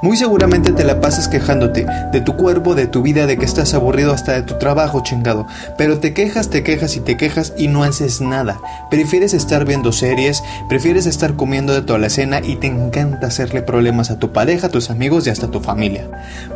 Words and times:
Muy 0.00 0.16
seguramente 0.16 0.70
te 0.70 0.84
la 0.84 1.00
pasas 1.00 1.26
quejándote 1.26 1.84
de 2.12 2.20
tu 2.20 2.36
cuerpo, 2.36 2.76
de 2.76 2.86
tu 2.86 3.02
vida, 3.02 3.26
de 3.26 3.36
que 3.36 3.44
estás 3.44 3.74
aburrido 3.74 4.12
hasta 4.12 4.32
de 4.32 4.42
tu 4.42 4.54
trabajo, 4.54 5.02
chingado. 5.02 5.48
Pero 5.76 5.98
te 5.98 6.14
quejas, 6.14 6.50
te 6.50 6.62
quejas 6.62 6.94
y 6.94 7.00
te 7.00 7.16
quejas 7.16 7.52
y 7.58 7.66
no 7.66 7.82
haces 7.82 8.20
nada. 8.20 8.60
Prefieres 8.90 9.34
estar 9.34 9.64
viendo 9.64 9.90
series, 9.90 10.40
prefieres 10.68 11.06
estar 11.06 11.34
comiendo 11.34 11.74
de 11.74 11.82
toda 11.82 11.98
la 11.98 12.10
cena 12.10 12.40
y 12.40 12.54
te 12.56 12.68
encanta 12.68 13.26
hacerle 13.26 13.60
problemas 13.62 14.12
a 14.12 14.20
tu 14.20 14.32
pareja, 14.32 14.68
a 14.68 14.70
tus 14.70 14.88
amigos 14.88 15.26
y 15.26 15.30
hasta 15.30 15.46
a 15.46 15.50
tu 15.50 15.58
familia. 15.58 16.08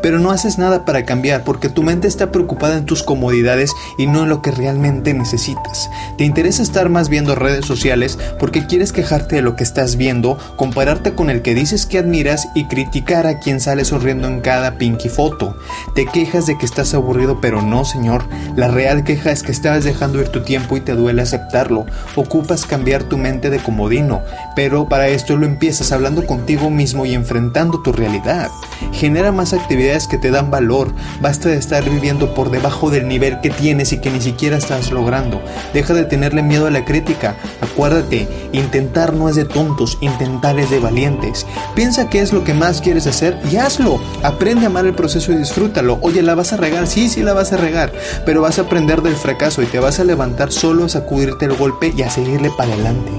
Pero 0.02 0.20
no 0.20 0.30
haces 0.30 0.59
nada 0.59 0.84
para 0.84 1.04
cambiar 1.04 1.43
porque 1.43 1.68
tu 1.68 1.82
mente 1.82 2.06
está 2.06 2.30
preocupada 2.30 2.77
en 2.77 2.86
tus 2.86 3.02
comodidades 3.02 3.73
y 3.98 4.06
no 4.06 4.23
en 4.23 4.29
lo 4.29 4.40
que 4.40 4.52
realmente 4.52 5.15
necesitas. 5.15 5.90
Te 6.16 6.23
interesa 6.23 6.62
estar 6.62 6.90
más 6.90 7.09
viendo 7.09 7.34
redes 7.34 7.66
sociales 7.66 8.20
porque 8.38 8.68
quieres 8.68 8.93
quejarte 8.93 9.34
de 9.34 9.43
lo 9.43 9.56
que 9.56 9.65
estás 9.65 9.96
viendo, 9.96 10.38
compararte 10.54 11.15
con 11.15 11.29
el 11.29 11.43
que 11.43 11.54
dices 11.54 11.87
que 11.87 11.98
admiras 11.98 12.46
y 12.54 12.66
criticar 12.66 13.27
a 13.27 13.31
quien 13.38 13.60
sale 13.60 13.84
sonriendo 13.84 14.28
en 14.28 14.41
cada 14.41 14.78
pinky 14.78 15.09
foto. 15.09 15.56
Te 15.95 16.06
quejas 16.06 16.46
de 16.46 16.59
que 16.59 16.66
estás 16.66 16.95
aburrido, 16.95 17.40
pero 17.40 17.62
no, 17.62 17.84
señor. 17.84 18.24
La 18.56 18.68
real 18.68 19.04
queja 19.04 19.30
es 19.30 19.42
que 19.42 19.52
estás 19.52 19.84
dejando 19.84 20.20
ir 20.20 20.28
tu 20.28 20.42
tiempo 20.42 20.77
y 20.77 20.80
te 20.80 20.95
duele 20.95 21.23
aceptarlo. 21.23 21.87
Ocupas 22.16 22.66
cambiar 22.66 23.04
tu 23.04 23.18
mente 23.18 23.50
de 23.50 23.59
comodino, 23.59 24.23
pero 24.56 24.88
para 24.88 25.09
esto 25.09 25.37
lo 25.37 25.46
empiezas 25.46 25.92
hablando 25.92 26.26
contigo 26.26 26.70
mismo 26.70 27.06
y 27.06 27.14
enfrentando 27.14 27.82
tu 27.82 27.92
realidad. 27.92 28.50
Genera 28.92 29.32
más 29.32 29.52
actividades 29.52 30.06
que 30.06 30.18
te 30.18 30.30
dan 30.30 30.51
valor. 30.51 30.92
Basta 31.20 31.48
de 31.48 31.56
estar 31.56 31.88
viviendo 31.88 32.34
por 32.34 32.51
debajo 32.51 32.90
del 32.90 33.09
nivel 33.09 33.40
que 33.40 33.51
tienes 33.51 33.92
y 33.92 34.01
que 34.01 34.10
ni 34.10 34.20
siquiera 34.20 34.56
estás 34.56 34.90
logrando. 34.90 35.40
Deja 35.73 35.95
de 35.95 36.04
tenerle 36.04 36.42
miedo 36.42 36.66
a 36.66 36.70
la 36.70 36.85
crítica. 36.85 37.37
Acuérdate, 37.60 38.29
intentar 38.52 39.14
no 39.14 39.29
es 39.29 39.37
de 39.37 39.45
tontos, 39.45 39.98
intentar 40.01 40.59
es 40.59 40.70
de 40.70 40.80
valientes. 40.80 41.46
Piensa 41.74 42.09
qué 42.10 42.20
es 42.20 42.32
lo 42.32 42.45
que 42.45 42.54
más 42.54 42.80
quieres 42.80 43.07
hacer 43.07 43.21
y 43.51 43.56
hazlo. 43.56 44.01
Aprende 44.23 44.65
a 44.65 44.68
amar 44.68 44.87
el 44.87 44.95
proceso 44.95 45.32
y 45.32 45.37
disfrútalo. 45.37 45.98
Oye, 46.02 46.23
¿la 46.23 46.34
vas 46.34 46.52
a 46.52 46.56
regar? 46.56 46.87
Sí, 46.87 47.09
sí 47.09 47.23
la 47.23 47.32
vas 47.32 47.52
a 47.52 47.56
regar, 47.56 47.92
pero 48.26 48.42
vas 48.42 48.59
a 48.59 48.62
aprender 48.62 49.02
del 49.02 49.16
fracaso 49.16 49.62
y 49.62 49.66
te 49.66 49.79
vas 49.79 50.01
a 50.01 50.04
levantar 50.04 50.51
solo 50.51 50.84
a 50.84 50.88
sacudirte 50.88 51.45
el 51.45 51.56
golpe 51.56 51.92
y 51.96 52.02
a 52.02 52.10
seguirle 52.10 52.51
para 52.51 52.73
adelante. 52.73 53.10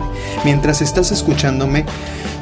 Mientras 0.44 0.82
estás 0.82 1.12
escuchándome, 1.12 1.86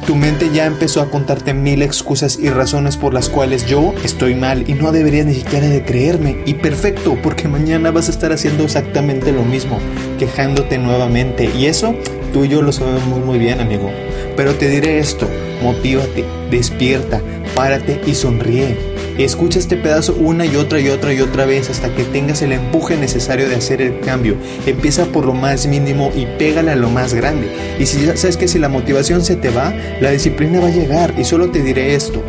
tu 0.06 0.16
mente 0.16 0.50
ya 0.52 0.66
empezó 0.66 1.00
a 1.00 1.10
contarte 1.10 1.54
mil 1.54 1.80
excusas 1.82 2.36
y 2.38 2.50
razones 2.50 2.96
por 2.96 3.14
las 3.14 3.28
cuales 3.28 3.66
yo 3.66 3.94
estoy 4.02 4.34
mal 4.34 4.68
y 4.68 4.74
no 4.74 4.90
deberías 4.90 5.26
ni 5.26 5.34
siquiera 5.34 5.68
de 5.68 5.84
creerme. 5.84 6.38
Y 6.44 6.54
perfecto, 6.54 7.16
porque 7.22 7.46
mañana 7.46 7.92
vas 7.92 8.08
a 8.08 8.12
estar 8.12 8.32
haciendo 8.32 8.64
exactamente 8.64 9.30
lo 9.30 9.44
mismo, 9.44 9.78
quejándote 10.18 10.78
nuevamente. 10.78 11.50
Y 11.56 11.66
eso 11.66 11.94
tú 12.32 12.44
y 12.44 12.48
yo 12.48 12.62
lo 12.62 12.72
sabemos 12.72 13.24
muy 13.24 13.38
bien, 13.38 13.60
amigo. 13.60 13.90
Pero 14.36 14.54
te 14.54 14.68
diré 14.68 14.98
esto, 14.98 15.28
motívate, 15.62 16.24
despierta, 16.50 17.20
párate 17.54 18.00
y 18.06 18.14
sonríe. 18.14 18.92
Escucha 19.18 19.58
este 19.58 19.76
pedazo 19.76 20.14
una 20.14 20.46
y 20.46 20.56
otra 20.56 20.80
y 20.80 20.88
otra 20.88 21.12
y 21.12 21.20
otra 21.20 21.44
vez 21.44 21.68
hasta 21.68 21.94
que 21.94 22.04
tengas 22.04 22.40
el 22.40 22.52
empuje 22.52 22.96
necesario 22.96 23.48
de 23.48 23.56
hacer 23.56 23.82
el 23.82 24.00
cambio. 24.00 24.36
Empieza 24.66 25.04
por 25.04 25.26
lo 25.26 25.34
más 25.34 25.66
mínimo 25.66 26.10
y 26.16 26.24
pégale 26.38 26.70
a 26.70 26.76
lo 26.76 26.88
más 26.88 27.12
grande. 27.12 27.52
Y 27.78 27.84
si 27.84 28.06
sabes 28.16 28.38
que 28.38 28.48
si 28.48 28.58
la 28.58 28.70
motivación 28.70 29.22
se 29.22 29.36
te 29.36 29.50
va, 29.50 29.74
la 30.00 30.10
disciplina 30.10 30.60
va 30.60 30.68
a 30.68 30.70
llegar. 30.70 31.14
Y 31.18 31.24
solo 31.24 31.50
te 31.50 31.62
diré 31.62 31.94
esto. 31.94 32.22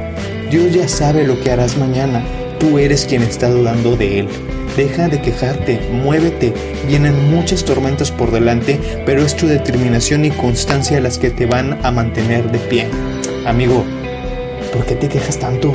Dios 0.52 0.74
ya 0.74 0.88
sabe 0.90 1.26
lo 1.26 1.40
que 1.40 1.52
harás 1.52 1.78
mañana. 1.78 2.22
Tú 2.60 2.78
eres 2.78 3.06
quien 3.06 3.24
está 3.24 3.50
dudando 3.50 3.96
de 3.96 4.20
Él. 4.20 4.28
Deja 4.76 5.08
de 5.08 5.22
quejarte, 5.22 5.80
muévete. 5.92 6.54
Vienen 6.88 7.30
muchas 7.30 7.64
tormentas 7.64 8.12
por 8.12 8.32
delante, 8.32 8.80
pero 9.06 9.22
es 9.22 9.36
tu 9.36 9.46
determinación 9.48 10.26
y 10.26 10.32
constancia 10.32 11.00
las 11.00 11.20
que 11.20 11.30
te 11.30 11.46
van 11.46 11.78
a 11.86 11.92
mantener 11.92 12.52
de 12.52 12.58
pie. 12.58 12.88
Amigo, 13.46 13.86
¿por 14.74 14.86
qué 14.86 14.96
te 14.96 15.08
quejas 15.10 15.38
tanto? 15.38 15.74